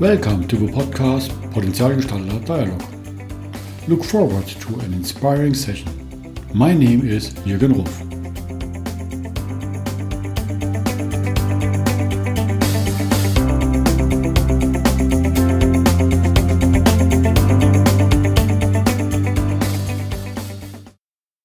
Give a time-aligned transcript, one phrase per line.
[0.00, 2.82] Welcome to the podcast Potenzialgestalter Dialog.
[3.86, 5.92] Look forward to an inspiring session.
[6.54, 8.09] My name is Jürgen Ruf.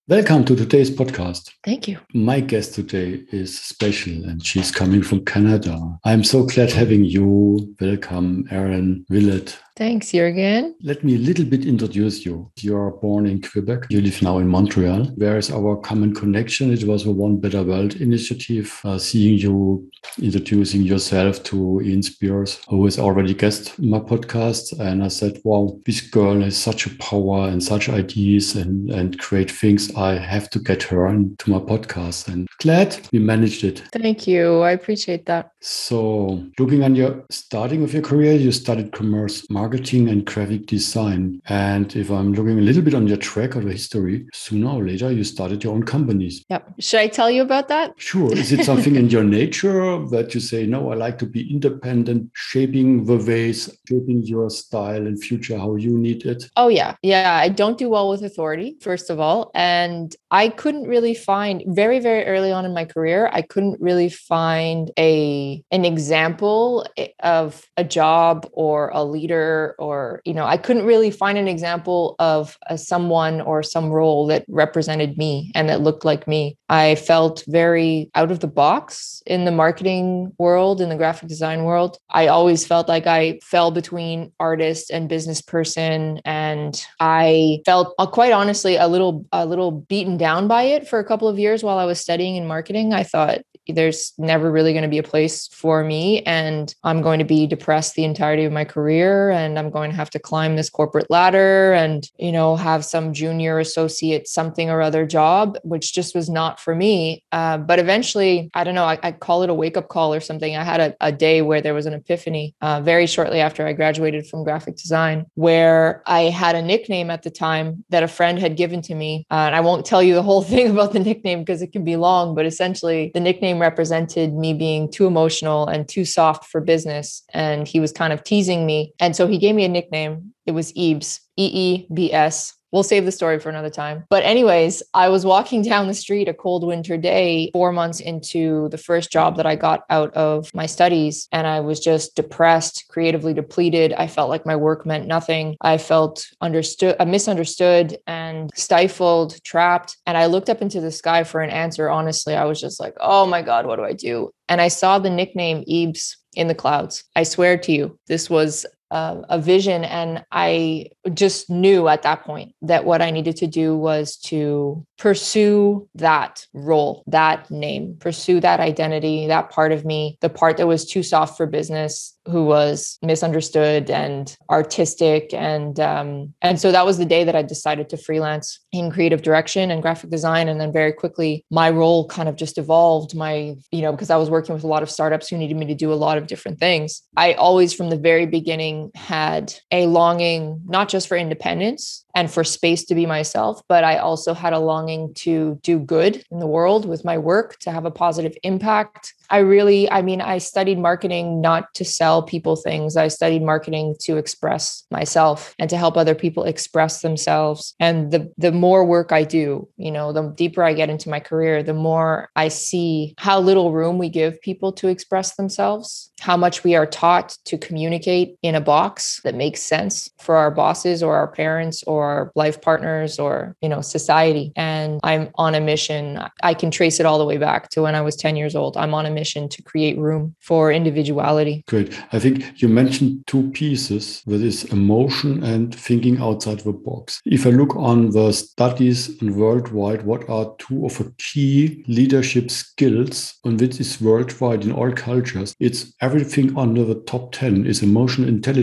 [0.08, 1.52] Welcome to today's podcast.
[1.64, 1.98] Thank you.
[2.14, 5.80] My guest today is special and she's coming from Canada.
[6.04, 7.76] I'm so glad having you.
[7.82, 9.58] Welcome, Erin Willett.
[9.78, 10.74] Thanks, Jürgen.
[10.82, 12.50] Let me a little bit introduce you.
[12.62, 13.88] You are born in Quebec.
[13.90, 15.08] You live now in Montreal.
[15.18, 16.72] Where is our common connection?
[16.72, 18.80] It was a One Better World initiative.
[18.86, 19.86] Uh, seeing you
[20.22, 24.80] introducing yourself to Ian Spears, who is already guest in my podcast.
[24.80, 29.18] And I said, wow, this girl has such a power and such ideas and, and
[29.18, 29.94] great things.
[29.96, 32.30] I have to get her into my podcast.
[32.30, 33.84] And glad we managed it.
[33.92, 34.62] Thank you.
[34.62, 35.52] I appreciate that.
[35.60, 40.68] So looking on your starting of your career, you studied commerce marketing marketing and graphic
[40.68, 41.42] design.
[41.48, 44.84] And if I'm looking a little bit on your track or the history, sooner or
[44.86, 46.46] later you started your own companies.
[46.52, 46.62] Yep.
[46.80, 47.94] Should I tell you about that?
[47.98, 48.32] Sure.
[48.32, 52.30] Is it something in your nature that you say, no, I like to be independent,
[52.36, 56.48] shaping the ways, shaping your style and future how you need it?
[56.56, 56.96] Oh, yeah.
[57.02, 57.40] Yeah.
[57.46, 59.50] I don't do well with authority, first of all.
[59.56, 64.10] And I couldn't really find very, very early on in my career, I couldn't really
[64.10, 70.58] find a an example eh, of a job or a leader or you know i
[70.58, 75.70] couldn't really find an example of a someone or some role that represented me and
[75.70, 76.58] that looked like me.
[76.70, 81.64] I felt very out of the box in the marketing world in the graphic design
[81.64, 81.98] world.
[82.10, 88.08] I always felt like i fell between artist and business person and i felt uh,
[88.08, 91.64] quite honestly a little a little beaten down by it for a couple of years
[91.64, 92.94] while i was studying in marketing.
[92.94, 97.20] I thought there's never really going to be a place for me and i'm going
[97.20, 100.56] to be depressed the entirety of my career and i'm going to have to climb
[100.56, 105.94] this corporate ladder and you know have some junior associate something or other job which
[105.94, 109.50] just was not for me uh, but eventually i don't know I, I, call it
[109.50, 112.56] a wake-up call or something i had a, a day where there was an epiphany
[112.62, 117.24] uh, very shortly after i graduated from graphic design where i had a nickname at
[117.24, 120.14] the time that a friend had given to me uh, and i won't tell you
[120.14, 123.60] the whole thing about the nickname because it can be long but essentially the nickname
[123.60, 127.24] represented me being too emotional and too soft for business.
[127.34, 128.94] And he was kind of teasing me.
[129.00, 130.34] And so he gave me a nickname.
[130.46, 134.04] It was Eebs, E E B S we'll save the story for another time.
[134.10, 138.68] But, anyways, I was walking down the street a cold winter day, four months into
[138.70, 141.28] the first job that I got out of my studies.
[141.32, 143.94] And I was just depressed, creatively depleted.
[143.94, 145.56] I felt like my work meant nothing.
[145.62, 149.98] I felt understood, uh, misunderstood and stifled, trapped.
[150.06, 151.90] And I looked up into the sky for an answer.
[151.90, 154.32] Honestly, I was just like, oh my God, what do I do?
[154.50, 157.06] And I saw the nickname Eebs in the clouds.
[157.16, 159.84] I swear to you, this was uh, a vision.
[159.84, 164.86] And I just knew at that point that what I needed to do was to
[164.98, 170.68] pursue that role, that name, pursue that identity, that part of me, the part that
[170.68, 176.86] was too soft for business, who was misunderstood and artistic and um, and so that
[176.86, 180.60] was the day that i decided to freelance in creative direction and graphic design and
[180.60, 184.30] then very quickly my role kind of just evolved my you know because i was
[184.30, 186.60] working with a lot of startups who needed me to do a lot of different
[186.60, 192.32] things i always from the very beginning had a longing not just for independence and
[192.32, 193.62] for space to be myself.
[193.68, 197.60] But I also had a longing to do good in the world with my work,
[197.60, 199.14] to have a positive impact.
[199.30, 202.96] I really, I mean, I studied marketing not to sell people things.
[202.96, 207.76] I studied marketing to express myself and to help other people express themselves.
[207.80, 211.20] And the the more work I do, you know, the deeper I get into my
[211.20, 216.38] career, the more I see how little room we give people to express themselves, how
[216.38, 221.02] much we are taught to communicate in a box that makes sense for our bosses
[221.02, 224.52] or our parents or our life partners or you know society.
[224.56, 226.20] And i'm on a mission.
[226.44, 228.78] I can trace it all the way back to when i was 10 years old.
[228.78, 231.64] I'm on a mission to create room for individuality.
[231.68, 237.22] Great i think you mentioned two pieces that is emotion and thinking outside the box.
[237.26, 243.36] If i look on the studies worldwide what are two of the key leadership skills
[243.44, 245.56] and which is worldwide in all cultures?
[245.60, 248.55] It's everything under the top 10 is emotional intelligence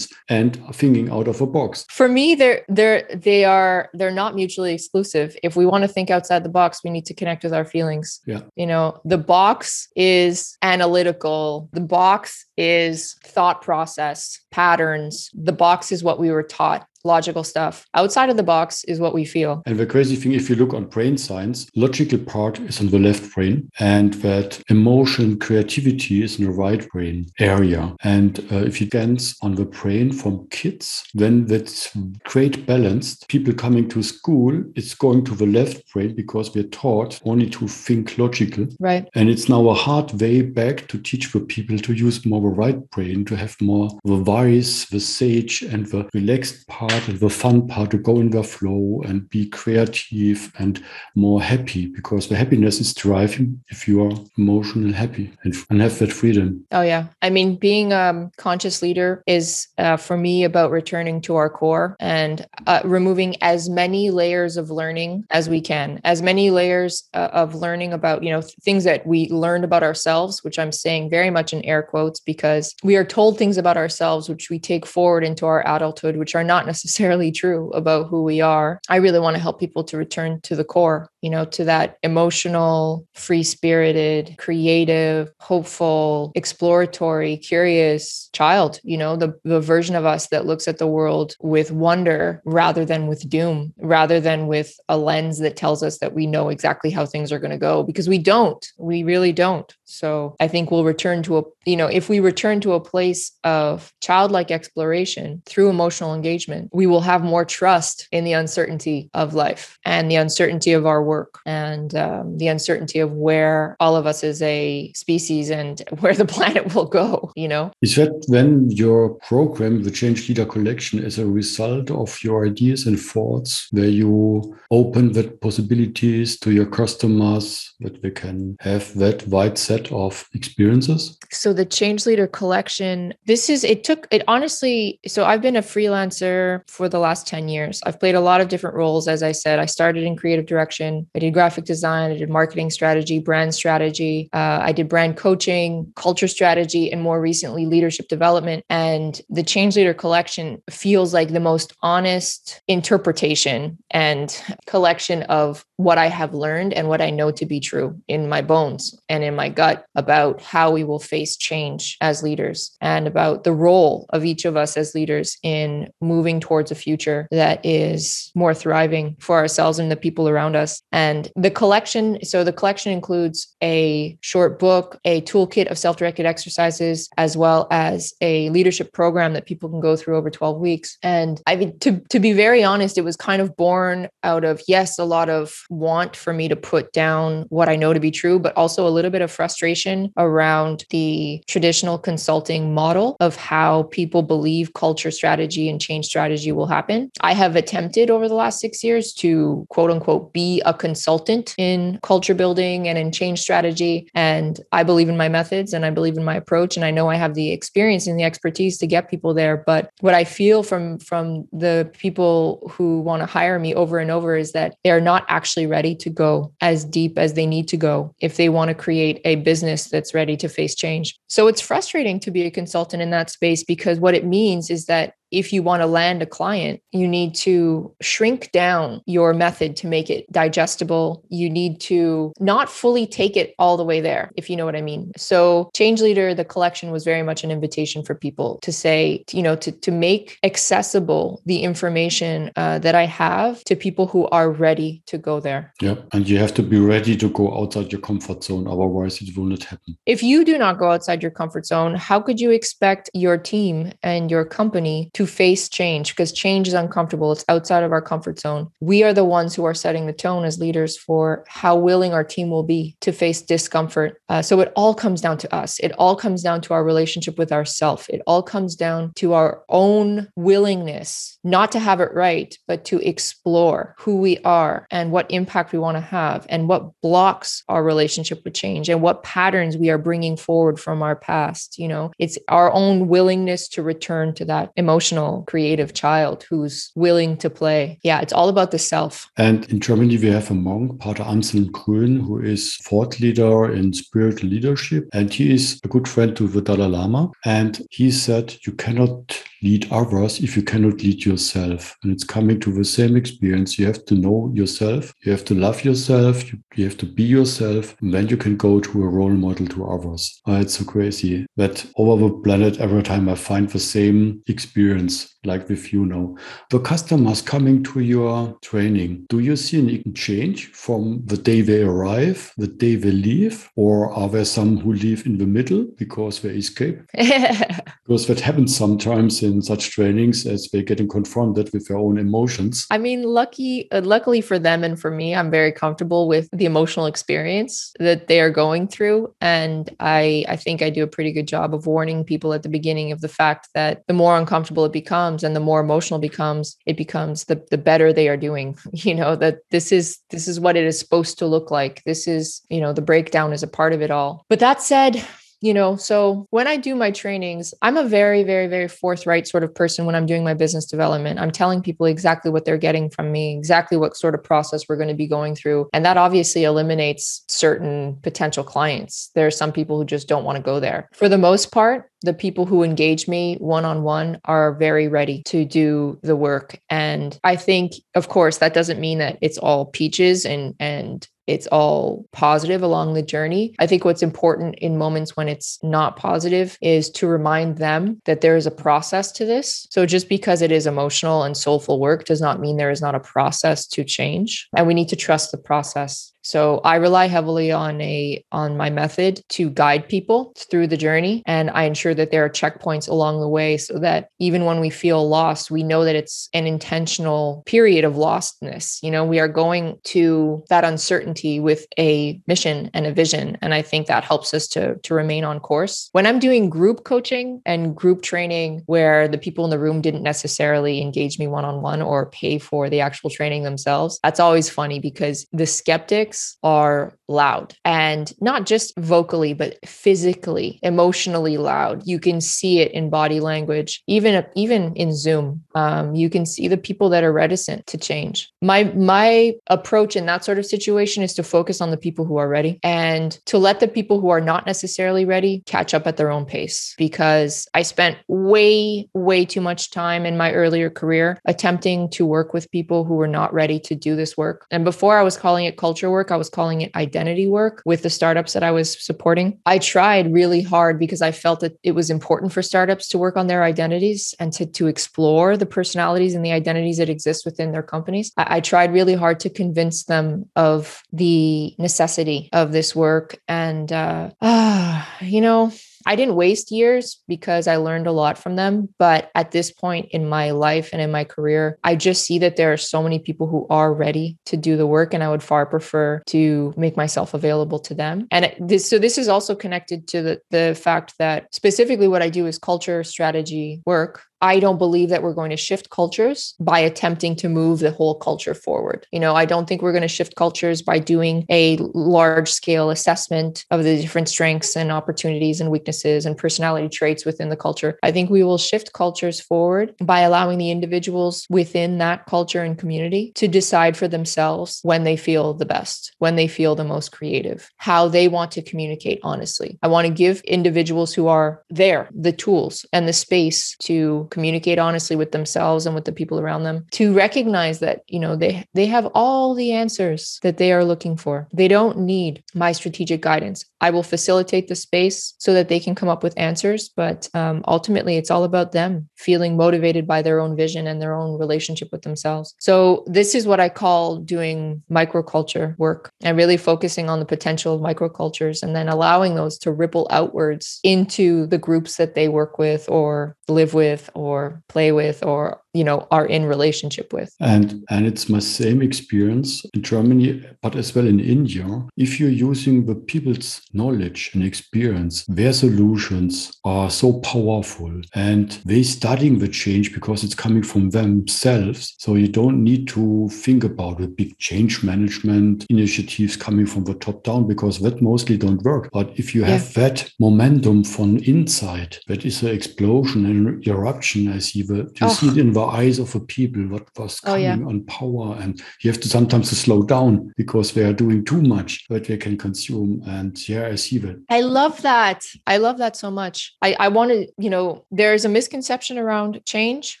[0.28, 1.84] and thinking out of a box.
[1.90, 5.36] For me they're they're they are they're not mutually exclusive.
[5.42, 8.20] If we want to think outside the box we need to connect with our feelings.
[8.26, 8.40] Yeah.
[8.56, 11.68] You know the box is analytical.
[11.72, 17.86] The box is thought process patterns the box is what we were taught logical stuff.
[17.94, 19.62] Outside of the box is what we feel.
[19.66, 22.98] And the crazy thing, if you look on brain science, logical part is on the
[22.98, 27.94] left brain, and that emotion creativity is in the right brain area.
[28.02, 33.28] And uh, if you dance on the brain from kids, then that's great balanced.
[33.28, 37.68] People coming to school, it's going to the left brain because we're taught only to
[37.68, 38.66] think logical.
[38.80, 39.08] Right.
[39.14, 42.54] And it's now a hard way back to teach the people to use more the
[42.54, 47.28] right brain, to have more the wise, the sage, and the relaxed part and the
[47.28, 50.82] fun part to go in the flow and be creative and
[51.14, 55.98] more happy because the happiness is driving if you are emotional happy and, and have
[55.98, 56.64] that freedom.
[56.72, 57.06] Oh, yeah.
[57.22, 61.96] I mean, being a conscious leader is uh, for me about returning to our core
[62.00, 67.28] and uh, removing as many layers of learning as we can, as many layers uh,
[67.32, 71.30] of learning about, you know, things that we learned about ourselves, which I'm saying very
[71.30, 72.37] much in air quotes because
[72.82, 76.44] we are told things about ourselves, which we take forward into our adulthood, which are
[76.44, 78.80] not necessarily true about who we are.
[78.88, 81.98] I really want to help people to return to the core, you know, to that
[82.02, 90.28] emotional, free spirited, creative, hopeful, exploratory, curious child, you know, the, the version of us
[90.28, 94.96] that looks at the world with wonder rather than with doom, rather than with a
[94.96, 98.08] lens that tells us that we know exactly how things are going to go because
[98.08, 98.72] we don't.
[98.78, 99.74] We really don't.
[99.84, 103.22] So I think we'll return to a, you know, if we return to a place
[103.42, 109.34] of childlike exploration through emotional engagement, we will have more trust in the uncertainty of
[109.46, 114.04] life and the uncertainty of our work and um, the uncertainty of where all of
[114.06, 117.72] us as a species and where the planet will go, you know?
[117.80, 122.86] Is that then your program, the Change Leader Collection, is a result of your ideas
[122.86, 129.26] and thoughts where you open that possibilities to your customers that they can have that
[129.28, 131.16] wide set of experiences?
[131.30, 135.62] So the Change Leader Collection, this is, it took, it honestly, so I've been a
[135.62, 137.80] freelancer for the last 10 years.
[137.84, 139.08] I've played a lot of different roles.
[139.08, 141.06] As I said, I started in creative direction.
[141.14, 142.10] I did graphic design.
[142.10, 144.28] I did marketing strategy, brand strategy.
[144.32, 148.64] Uh, I did brand coaching, culture strategy, and more recently, leadership development.
[148.68, 155.98] And the Change Leader Collection feels like the most honest interpretation and collection of what
[155.98, 159.36] I have learned and what I know to be true in my bones and in
[159.36, 164.24] my gut about how we will face change as leaders and about the role of
[164.24, 169.36] each of us as leaders in moving towards a future that is more thriving for
[169.38, 170.82] ourselves and the people around us.
[170.92, 176.26] And the collection so the collection includes a short book, a toolkit of self directed
[176.26, 180.98] exercises, as well as a leadership program that people can go through over 12 weeks.
[181.02, 184.60] And I mean, to, to be very honest, it was kind of born out of,
[184.68, 188.10] yes, a lot of want for me to put down what I know to be
[188.10, 193.84] true, but also a little bit of frustration around the traditional consulting model of how
[193.84, 197.10] people believe culture strategy and change strategy will happen.
[197.20, 201.98] I have attempted over the last six years to quote unquote be a consultant in
[202.02, 204.10] culture building and in change strategy.
[204.14, 206.76] And I believe in my methods and I believe in my approach.
[206.76, 209.56] And I know I have the experience and the expertise to get people there.
[209.56, 214.10] But what I feel from from the people who want to hire me over and
[214.10, 217.76] over is that they're not actually ready to go as deep as they need to
[217.76, 221.18] go if they want to create a business that's ready to face change.
[221.28, 221.77] So it's frustrating
[222.20, 225.62] to be a consultant in that space because what it means is that if you
[225.62, 230.30] want to land a client, you need to shrink down your method to make it
[230.32, 231.24] digestible.
[231.28, 234.76] You need to not fully take it all the way there, if you know what
[234.76, 235.12] I mean.
[235.16, 239.42] So, Change Leader, the collection was very much an invitation for people to say, you
[239.42, 244.50] know, to, to make accessible the information uh, that I have to people who are
[244.50, 245.72] ready to go there.
[245.80, 245.96] Yeah.
[246.12, 248.66] And you have to be ready to go outside your comfort zone.
[248.66, 249.96] Otherwise, it will not happen.
[250.06, 253.92] If you do not go outside your comfort zone, how could you expect your team
[254.02, 257.32] and your company to face change because change is uncomfortable.
[257.32, 258.70] It's outside of our comfort zone.
[258.78, 262.22] We are the ones who are setting the tone as leaders for how willing our
[262.22, 264.22] team will be to face discomfort.
[264.28, 265.80] Uh, so it all comes down to us.
[265.80, 268.08] It all comes down to our relationship with ourself.
[268.08, 272.98] It all comes down to our own willingness not to have it right, but to
[273.00, 277.82] explore who we are and what impact we want to have and what blocks our
[277.82, 281.78] relationship with change and what patterns we are bringing forward from our past.
[281.78, 286.90] You know, it's our own willingness to return to that emotional emotional, creative child who's
[286.94, 287.98] willing to play.
[288.02, 289.30] Yeah, it's all about the self.
[289.36, 293.92] And in Germany, we have a monk, Pater Anselm Grün, who is thought leader in
[293.92, 295.08] spiritual leadership.
[295.12, 297.30] And he is a good friend to the Dalai Lama.
[297.44, 301.96] And he said, you cannot lead others if you cannot lead yourself.
[302.02, 303.78] And it's coming to the same experience.
[303.78, 307.24] You have to know yourself, you have to love yourself, you, you have to be
[307.24, 310.40] yourself, and then you can go to a role model to others.
[310.46, 315.36] Uh, it's so crazy that over the planet, every time I find the same experience,
[315.44, 316.36] like with you now,
[316.70, 321.82] the customers coming to your training, do you see an change from the day they
[321.82, 326.40] arrive, the day they leave, or are there some who leave in the middle because
[326.40, 327.00] they escape?
[327.14, 332.86] because that happens sometimes in such trainings as they're getting confronted with their own emotions.
[332.90, 336.66] I mean, lucky, uh, luckily for them and for me, I'm very comfortable with the
[336.66, 341.32] emotional experience that they are going through, and I, I think I do a pretty
[341.32, 344.84] good job of warning people at the beginning of the fact that the more uncomfortable
[344.84, 348.36] it becomes and the more emotional it becomes, it becomes the the better they are
[348.36, 348.76] doing.
[349.08, 352.02] You know that this is this is what it is supposed to look like.
[352.04, 354.44] This is you know the breakdown is a part of it all.
[354.48, 355.24] But that said
[355.60, 359.64] you know so when i do my trainings i'm a very very very forthright sort
[359.64, 361.38] of person when i'm doing my business development.
[361.38, 364.96] I'm telling people exactly what they're getting from me exactly what sort of process we're
[364.96, 369.30] going to be going through and that obviously eliminates certain potential clients.
[369.34, 371.08] There are some people who just don't want to go there.
[371.14, 375.42] For the most part the people who engage me one on one are very ready
[375.44, 379.86] to do the work and i think of course that doesn't mean that it's all
[379.86, 383.74] peaches and and it's all positive along the journey.
[383.78, 388.42] I think what's important in moments when it's not positive is to remind them that
[388.42, 389.86] there is a process to this.
[389.90, 393.14] So just because it is emotional and soulful work does not mean there is not
[393.14, 394.68] a process to change.
[394.76, 396.32] And we need to trust the process.
[396.48, 401.42] So I rely heavily on a on my method to guide people through the journey
[401.44, 404.88] and I ensure that there are checkpoints along the way so that even when we
[404.88, 408.98] feel lost, we know that it's an intentional period of lostness.
[409.02, 413.74] You know, we are going to that uncertainty with a mission and a vision and
[413.74, 416.08] I think that helps us to to remain on course.
[416.12, 420.22] When I'm doing group coaching and group training where the people in the room didn't
[420.22, 425.46] necessarily engage me one-on-one or pay for the actual training themselves, that's always funny because
[425.52, 432.06] the skeptics are loud and not just vocally, but physically, emotionally loud.
[432.06, 435.62] You can see it in body language, even, even in Zoom.
[435.74, 438.50] Um, you can see the people that are reticent to change.
[438.62, 442.36] My, my approach in that sort of situation is to focus on the people who
[442.38, 446.16] are ready and to let the people who are not necessarily ready catch up at
[446.16, 451.38] their own pace because I spent way, way too much time in my earlier career
[451.44, 454.66] attempting to work with people who were not ready to do this work.
[454.70, 456.34] And before I was calling it culture work, work.
[456.34, 459.58] I was calling it identity work with the startups that I was supporting.
[459.66, 463.36] I tried really hard because I felt that it was important for startups to work
[463.36, 467.72] on their identities and to, to explore the personalities and the identities that exist within
[467.72, 468.32] their companies.
[468.36, 473.38] I, I tried really hard to convince them of the necessity of this work.
[473.48, 475.72] And, uh, uh you know,
[476.08, 478.88] I didn't waste years because I learned a lot from them.
[478.98, 482.56] But at this point in my life and in my career, I just see that
[482.56, 485.12] there are so many people who are ready to do the work.
[485.12, 488.26] And I would far prefer to make myself available to them.
[488.30, 492.30] And this, so this is also connected to the, the fact that specifically what I
[492.30, 496.78] do is culture strategy work I don't believe that we're going to shift cultures by
[496.78, 499.06] attempting to move the whole culture forward.
[499.12, 502.90] You know, I don't think we're going to shift cultures by doing a large scale
[502.90, 507.98] assessment of the different strengths and opportunities and weaknesses and personality traits within the culture.
[508.02, 512.78] I think we will shift cultures forward by allowing the individuals within that culture and
[512.78, 517.12] community to decide for themselves when they feel the best, when they feel the most
[517.12, 519.78] creative, how they want to communicate honestly.
[519.82, 524.78] I want to give individuals who are there the tools and the space to communicate
[524.78, 528.64] honestly with themselves and with the people around them to recognize that you know they
[528.74, 531.48] they have all the answers that they are looking for.
[531.52, 533.64] They don't need my strategic guidance.
[533.80, 537.62] I will facilitate the space so that they can come up with answers but um,
[537.66, 541.88] ultimately it's all about them feeling motivated by their own vision and their own relationship
[541.92, 542.54] with themselves.
[542.58, 547.74] So this is what i call doing microculture work and really focusing on the potential
[547.74, 552.58] of microcultures and then allowing those to ripple outwards into the groups that they work
[552.58, 557.84] with or live with or play with or you know are in relationship with and
[557.90, 560.28] and it's my same experience in germany
[560.60, 561.66] but as well in india
[561.96, 568.82] if you're using the people's knowledge and experience their solutions are so powerful and they
[568.82, 573.98] studying the change because it's coming from themselves so you don't need to think about
[573.98, 578.88] the big change management initiatives coming from the top down because that mostly don't work
[578.92, 579.82] but if you have yeah.
[579.82, 585.08] that momentum from inside that is an explosion and eruption i see the you oh.
[585.08, 587.54] see it in the eyes of the people, what was Oh, coming yeah.
[587.54, 588.36] on power.
[588.40, 592.04] And you have to sometimes to slow down because they are doing too much that
[592.06, 593.02] they can consume.
[593.06, 594.22] And yeah, I see that.
[594.28, 595.24] I love that.
[595.46, 596.54] I love that so much.
[596.62, 600.00] I, I want to, you know, there's a misconception around change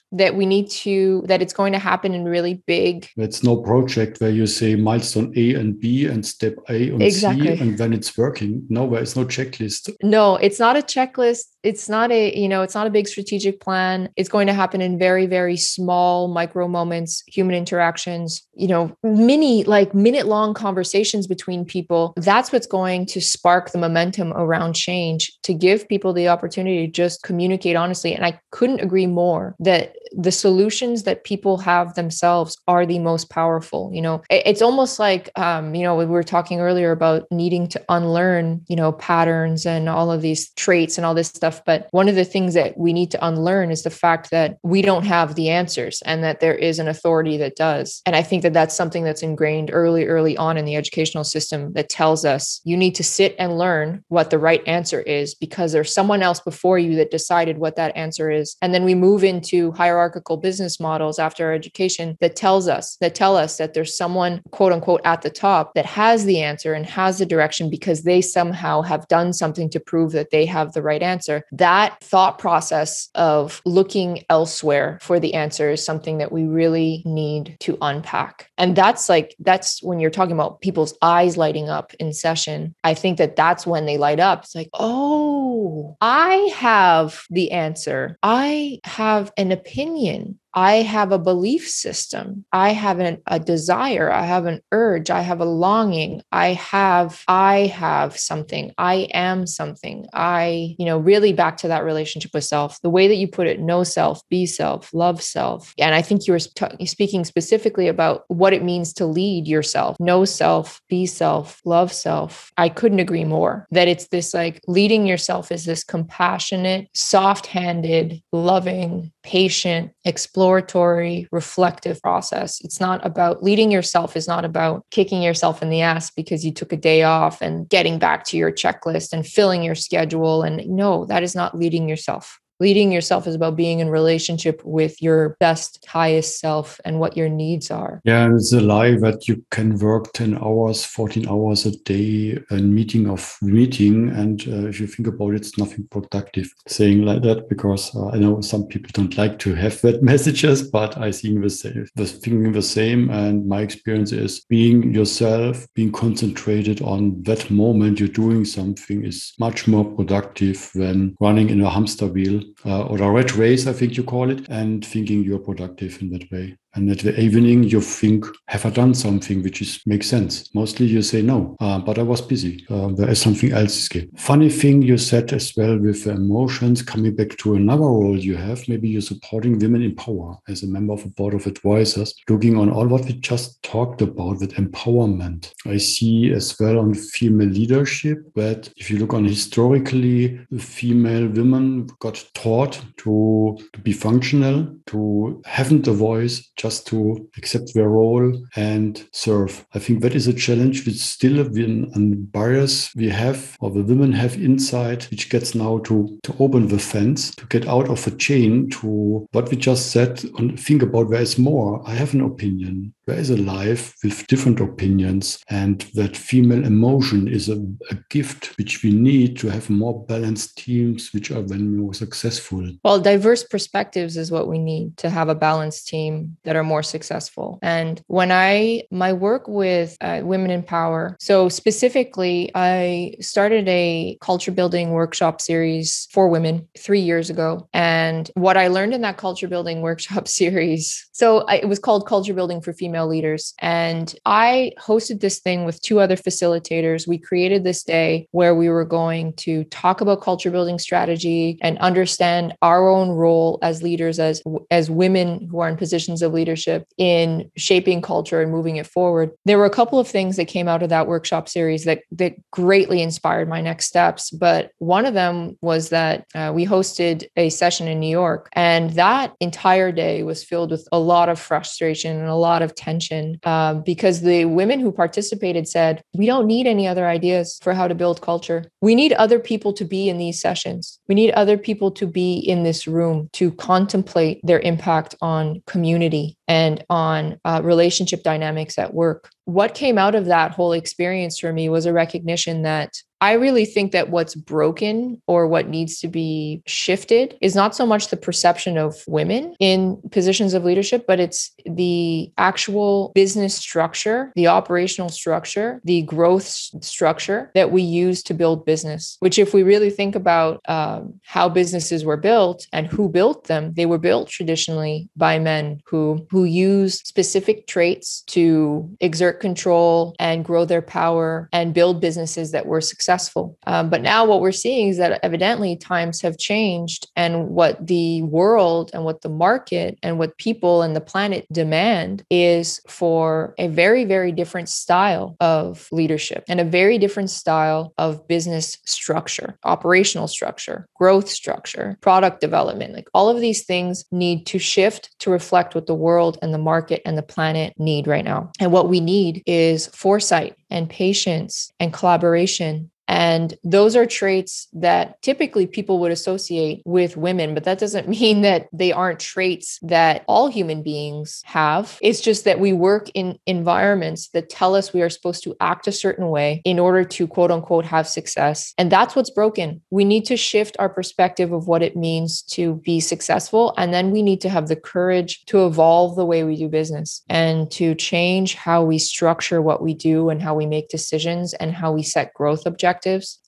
[0.12, 3.08] that we need to, that it's going to happen in really big.
[3.16, 7.56] It's no project where you say milestone A and B and step A and Exactly.
[7.56, 8.64] C, and then it's working.
[8.68, 9.94] No, there is no checklist.
[10.02, 11.44] No, it's not a checklist.
[11.62, 14.08] It's not a, you know, it's not a big strategic plan.
[14.16, 19.64] It's going to happen in very, very small micro moments, human interactions, you know, mini,
[19.64, 22.12] like minute long conversations between people.
[22.16, 26.92] That's what's going to spark the momentum around change to give people the opportunity to
[26.92, 28.14] just communicate honestly.
[28.14, 33.30] And I couldn't agree more that the solutions that people have themselves are the most
[33.30, 33.90] powerful.
[33.92, 37.84] You know, it's almost like, um, you know, we were talking earlier about needing to
[37.88, 41.62] unlearn, you know, patterns and all of these traits and all this stuff.
[41.64, 44.82] But one of the things that we need to unlearn is the fact that we
[44.82, 48.02] don't have the answers and that there is an authority that does.
[48.04, 51.72] And I think that that's something that's ingrained early, early on in the educational system
[51.74, 55.70] that tells us you need to sit and learn what the right answer is because
[55.70, 58.56] there's someone else before you that decided what that answer is.
[58.60, 63.14] And then we move into hierarchical business models after our education that tells us, that
[63.14, 66.84] tell us that there's someone, quote unquote, at the top that has the answer and
[66.84, 70.82] has the direction because they somehow have done something to prove that they have the
[70.82, 71.44] right answer.
[71.52, 77.56] That thought process of looking elsewhere for the answer is something that we really need
[77.60, 78.50] to unpack.
[78.58, 82.74] And that's like, that's when you're talking about people's eyes lighting up in session.
[82.84, 84.44] I think that that's when they light up.
[84.44, 88.18] It's like, oh, I have the answer.
[88.22, 90.38] I have an opinion.
[90.54, 92.44] I have a belief system.
[92.52, 94.10] I have an, a desire.
[94.10, 95.10] I have an urge.
[95.10, 96.22] I have a longing.
[96.32, 98.72] I have, I have something.
[98.78, 100.06] I am something.
[100.12, 103.46] I, you know, really back to that relationship with self, the way that you put
[103.46, 105.74] it, know self, be self, love self.
[105.78, 109.96] And I think you were t- speaking specifically about what it means to lead yourself,
[110.00, 112.50] know self, be self, love self.
[112.56, 118.22] I couldn't agree more that it's this like leading yourself is this compassionate, soft handed,
[118.32, 119.92] loving, patient,
[120.38, 122.60] exploratory, reflective process.
[122.60, 126.52] It's not about leading yourself, is not about kicking yourself in the ass because you
[126.52, 130.44] took a day off and getting back to your checklist and filling your schedule.
[130.44, 132.38] And no, that is not leading yourself.
[132.60, 137.28] Leading yourself is about being in relationship with your best, highest self and what your
[137.28, 138.00] needs are.
[138.04, 142.38] Yeah, and it's a lie that you can work 10 hours, 14 hours a day,
[142.50, 144.10] and meeting of meeting.
[144.10, 148.08] And uh, if you think about it, it's nothing productive saying like that because uh,
[148.08, 151.86] I know some people don't like to have that messages, but I think the same,
[151.94, 153.10] the thinking the same.
[153.10, 159.32] And my experience is being yourself, being concentrated on that moment you're doing something is
[159.38, 163.96] much more productive than running in a hamster wheel uh, or red race, I think
[163.96, 166.56] you call it, and thinking you're productive in that way.
[166.78, 170.48] And at the evening, you think, have I done something which is makes sense?
[170.54, 172.64] Mostly you say no, uh, but I was busy.
[172.70, 173.88] Uh, there is something else.
[173.88, 174.08] Again.
[174.16, 178.68] Funny thing you said as well with emotions, coming back to another role you have,
[178.68, 182.56] maybe you're supporting women in power as a member of a board of advisors, looking
[182.56, 185.52] on all what we just talked about with empowerment.
[185.66, 191.88] I see as well on female leadership that if you look on historically, female women
[191.98, 198.32] got taught to, to be functional, to haven't a voice, just to accept their role
[198.56, 199.66] and serve.
[199.74, 201.98] I think that is a challenge which still been a
[202.36, 206.78] bias we have or the women have inside, which gets now to, to open the
[206.78, 211.10] fence, to get out of the chain to what we just said and think about
[211.10, 211.82] there is more.
[211.86, 212.94] I have an opinion.
[213.06, 217.56] There is a life with different opinions, and that female emotion is a,
[217.90, 222.70] a gift which we need to have more balanced teams, which are then more successful.
[222.84, 226.82] Well, diverse perspectives is what we need to have a balanced team that are more
[226.82, 227.58] successful.
[227.62, 234.18] And when I, my work with uh, women in power, so specifically, I started a
[234.20, 237.68] culture building workshop series for women three years ago.
[237.72, 242.06] And what I learned in that culture building workshop series, so I, it was called
[242.06, 243.52] Culture Building for Female Leaders.
[243.58, 247.08] And I hosted this thing with two other facilitators.
[247.08, 251.76] We created this day where we were going to talk about culture building strategy and
[251.78, 256.86] understand our own role as leaders, as, as women who are in positions of leadership
[256.98, 259.32] in shaping culture and moving it forward.
[259.44, 262.36] There were a couple of things that came out of that workshop series that, that
[262.52, 264.30] greatly inspired my next steps.
[264.30, 268.90] But one of them was that uh, we hosted a session in New York, and
[268.90, 273.38] that entire day was filled with a lot of frustration and a lot of tension
[273.44, 277.88] um, because the women who participated said, We don't need any other ideas for how
[277.88, 278.60] to build culture.
[278.80, 280.98] We need other people to be in these sessions.
[281.08, 286.36] We need other people to be in this room to contemplate their impact on community
[286.46, 289.30] and on uh, relationship dynamics at work.
[289.44, 293.64] What came out of that whole experience for me was a recognition that I really
[293.64, 298.16] think that what's broken or what needs to be shifted is not so much the
[298.16, 305.08] perception of women in positions of leadership, but it's the actual business structure, the operational
[305.08, 309.16] structure, the growth structure that we use to build business.
[309.20, 313.74] Which, if we really think about um, how businesses were built and who built them,
[313.74, 320.44] they were built traditionally by men who who use specific traits to exert control and
[320.44, 323.56] grow their power and build businesses that were successful successful.
[323.66, 328.22] Um, but now what we're seeing is that evidently times have changed, and what the
[328.22, 333.68] world and what the market and what people and the planet demand is for a
[333.68, 340.28] very, very different style of leadership and a very different style of business structure, operational
[340.28, 342.92] structure, growth structure, product development.
[342.92, 346.58] Like all of these things need to shift to reflect what the world and the
[346.58, 348.50] market and the planet need right now.
[348.60, 355.20] And what we need is foresight and patience and collaboration and those are traits that
[355.22, 360.24] typically people would associate with women, but that doesn't mean that they aren't traits that
[360.28, 361.98] all human beings have.
[362.02, 365.88] It's just that we work in environments that tell us we are supposed to act
[365.88, 368.74] a certain way in order to quote unquote have success.
[368.76, 369.80] And that's what's broken.
[369.90, 373.72] We need to shift our perspective of what it means to be successful.
[373.78, 377.22] And then we need to have the courage to evolve the way we do business
[377.30, 381.72] and to change how we structure what we do and how we make decisions and
[381.72, 382.97] how we set growth objectives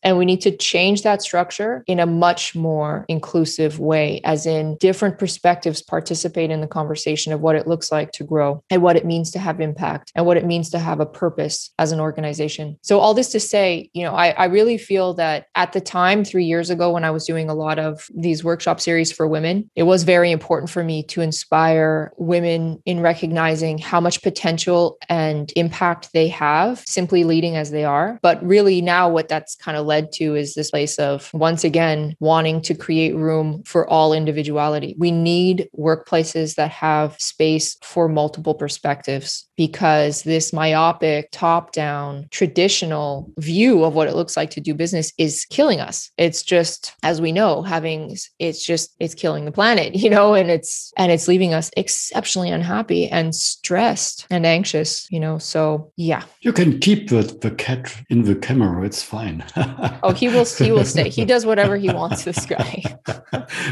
[0.02, 4.76] And we need to change that structure in a much more inclusive way, as in
[4.78, 8.96] different perspectives participate in the conversation of what it looks like to grow and what
[8.96, 12.00] it means to have impact and what it means to have a purpose as an
[12.00, 12.78] organization.
[12.82, 16.24] So, all this to say, you know, I, I really feel that at the time,
[16.24, 19.70] three years ago, when I was doing a lot of these workshop series for women,
[19.76, 25.52] it was very important for me to inspire women in recognizing how much potential and
[25.56, 28.18] impact they have simply leading as they are.
[28.22, 31.64] But really, now what that that's kind of led to is this place of once
[31.64, 34.94] again wanting to create room for all individuality.
[34.98, 43.32] We need workplaces that have space for multiple perspectives because this myopic, top down, traditional
[43.38, 46.10] view of what it looks like to do business is killing us.
[46.18, 50.50] It's just, as we know, having it's just, it's killing the planet, you know, and
[50.50, 55.38] it's, and it's leaving us exceptionally unhappy and stressed and anxious, you know.
[55.38, 56.24] So, yeah.
[56.40, 58.84] You can keep the, the cat in the camera.
[58.84, 59.98] It's fine fine.
[60.02, 60.44] oh, he will.
[60.44, 61.08] He will stay.
[61.08, 62.24] He does whatever he wants.
[62.24, 62.82] This guy.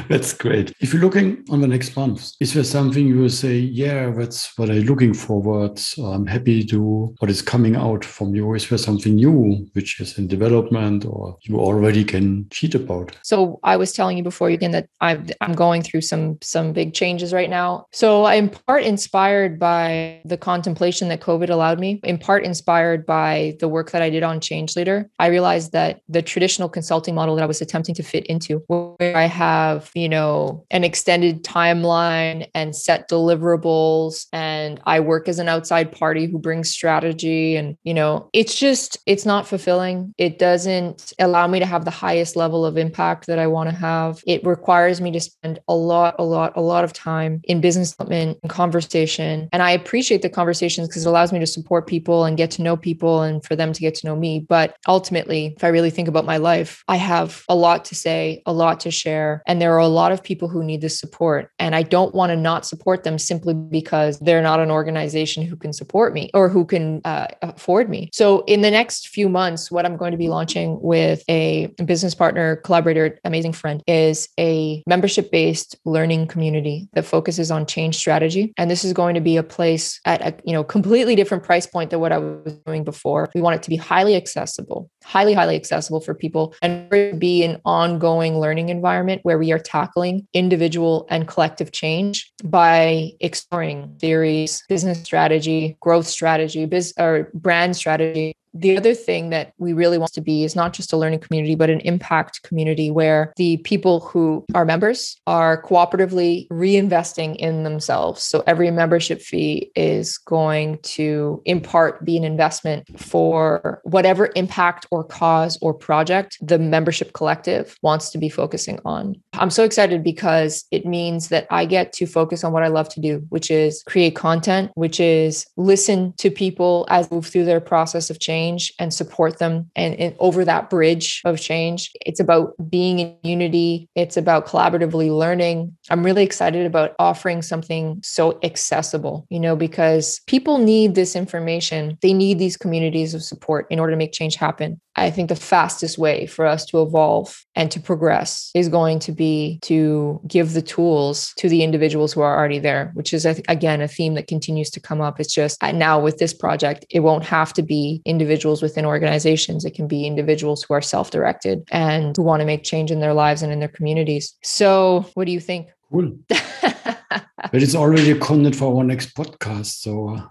[0.09, 0.73] that's great.
[0.81, 3.57] If you're looking on the next month, is there something you will say?
[3.59, 5.81] Yeah, that's what I'm looking forward.
[6.03, 8.55] I'm happy to what is coming out from you.
[8.55, 13.17] Is there something new which is in development or you already can cheat about?
[13.23, 16.73] So I was telling you before you again that I'm I'm going through some some
[16.73, 17.87] big changes right now.
[17.93, 22.01] So I'm part inspired by the contemplation that COVID allowed me.
[22.05, 25.11] In part inspired by the work that I did on Change Leader.
[25.19, 28.63] I realized realized that the traditional consulting model that I was attempting to fit into,
[28.67, 35.39] where I have, you know, an extended timeline and set deliverables, and I work as
[35.39, 40.15] an outside party who brings strategy, and, you know, it's just, it's not fulfilling.
[40.19, 43.77] It doesn't allow me to have the highest level of impact that I want to
[43.77, 44.23] have.
[44.27, 47.93] It requires me to spend a lot, a lot, a lot of time in business
[47.93, 49.49] development and conversation.
[49.53, 52.63] And I appreciate the conversations because it allows me to support people and get to
[52.63, 54.41] know people and for them to get to know me.
[54.41, 58.43] But ultimately, if I really think about my life, I have a lot to say,
[58.47, 59.43] a lot to share.
[59.47, 61.51] And there are a lot of people who need this support.
[61.59, 65.57] And I don't want to not support them simply because they're not an organization who
[65.57, 68.11] can support me or who can uh, afford me.
[68.13, 72.15] So, in the next few months, what I'm going to be launching with a business
[72.15, 78.53] partner, collaborator, amazing friend is a membership based learning community that focuses on change strategy.
[78.57, 81.67] And this is going to be a place at a you know completely different price
[81.67, 83.29] point than what I was doing before.
[83.35, 86.55] We want it to be highly accessible, highly highly, highly accessible for people.
[86.63, 93.11] And be an ongoing learning environment where we are tackling individual and collective change by
[93.19, 99.73] exploring theories, business strategy, growth strategy, biz, or brand strategy, the other thing that we
[99.73, 103.33] really want to be is not just a learning community, but an impact community where
[103.37, 108.23] the people who are members are cooperatively reinvesting in themselves.
[108.23, 114.87] So every membership fee is going to, in part, be an investment for whatever impact
[114.91, 119.15] or cause or project the membership collective wants to be focusing on.
[119.35, 122.89] I'm so excited because it means that I get to focus on what I love
[122.91, 127.61] to do, which is create content, which is listen to people as move through their
[127.61, 128.38] process of change
[128.79, 131.91] and support them and, and over that bridge of change.
[132.07, 133.89] It's about being in unity.
[133.95, 135.77] It's about collaboratively learning.
[135.91, 141.99] I'm really excited about offering something so accessible, you know, because people need this information.
[142.03, 144.81] They need these communities of support in order to make change happen.
[145.03, 149.13] I think the fastest way for us to evolve and to progress is going to
[149.13, 153.81] be to give the tools to the individuals who are already there, which is, again,
[153.81, 155.21] a theme that continues to come up.
[155.21, 159.65] It's just uh, now with this project, it won't have to be individuals within organizations.
[159.65, 163.01] It can be individuals who are self directed and who want to make change in
[163.01, 164.35] their lives and in their communities.
[164.43, 165.69] So, what do you think?
[165.91, 166.19] Cool.
[166.29, 169.67] but it's already a content for our next podcast.
[169.67, 170.29] So, uh...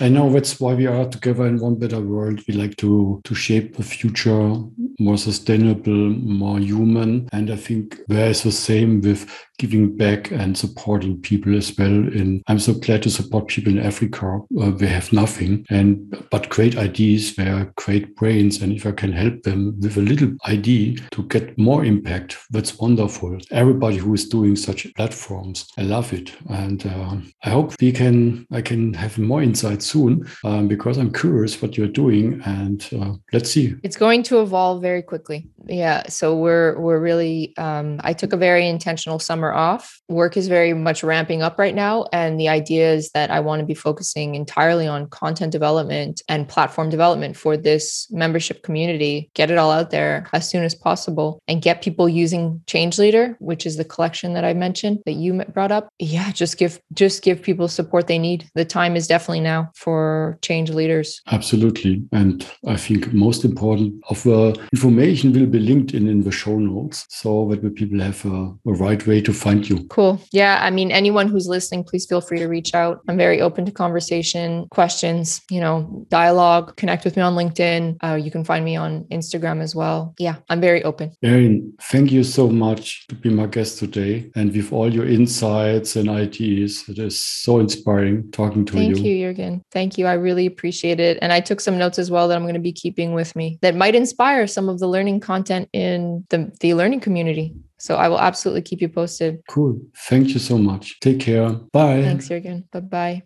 [0.00, 2.40] I know that's why we are together in one better world.
[2.48, 4.58] We like to to shape a future
[4.98, 7.28] more sustainable, more human.
[7.32, 11.86] And I think there is the same with giving back and supporting people as well.
[11.88, 14.40] And I'm so glad to support people in Africa.
[14.60, 17.36] Uh, they have nothing and but great ideas.
[17.36, 21.22] They are great brains, and if I can help them with a little idea to
[21.24, 23.38] get more impact, that's wonderful.
[23.50, 28.46] Everybody who is doing such platforms, I love it, and uh, I hope we can.
[28.50, 33.12] I can have more insight soon um, because I'm curious what you're doing, and uh,
[33.32, 33.74] let's see.
[33.82, 35.48] It's going to evolve very quickly.
[35.68, 37.56] Yeah, so we're we're really.
[37.56, 40.00] Um, I took a very intentional summer off.
[40.08, 42.06] Work is very much ramping up right now.
[42.12, 46.48] And the idea is that I want to be focusing entirely on content development and
[46.48, 51.40] platform development for this membership community, get it all out there as soon as possible
[51.48, 55.42] and get people using Change Leader, which is the collection that I mentioned that you
[55.52, 55.88] brought up.
[55.98, 58.48] Yeah, just give just give people support they need.
[58.54, 61.20] The time is definitely now for change leaders.
[61.30, 62.02] Absolutely.
[62.12, 66.58] And I think most important of the information will be linked in, in the show
[66.58, 69.84] notes so that the people have a, a right way to find you.
[69.88, 70.20] Cool.
[70.32, 70.58] Yeah.
[70.60, 73.00] I mean, anyone who's listening, please feel free to reach out.
[73.08, 76.76] I'm very open to conversation, questions, you know, dialogue.
[76.76, 77.96] Connect with me on LinkedIn.
[78.02, 80.14] Uh, you can find me on Instagram as well.
[80.18, 81.12] Yeah, I'm very open.
[81.22, 85.94] Erin, thank you so much to be my guest today and with all your insights
[85.96, 86.84] and ideas.
[86.88, 88.94] It is so inspiring talking to thank you.
[88.94, 89.62] Thank you, Jürgen.
[89.70, 90.06] Thank you.
[90.06, 91.18] I really appreciate it.
[91.22, 93.58] And I took some notes as well that I'm going to be keeping with me
[93.62, 97.54] that might inspire some of the learning content in the, the learning community.
[97.78, 99.42] So I will absolutely keep you posted.
[99.48, 99.78] Cool.
[100.08, 101.00] Thank you so much.
[101.00, 101.50] Take care.
[101.72, 102.02] Bye.
[102.02, 102.64] Thanks, Jürgen.
[102.72, 103.22] Bye bye.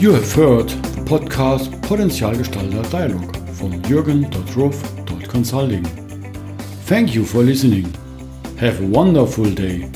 [0.00, 5.84] You have heard the podcast Potenzialgestalter Dialog from jürgen.ruff.consulting.
[6.86, 7.92] Thank you for listening.
[8.58, 9.90] Have a wonderful day.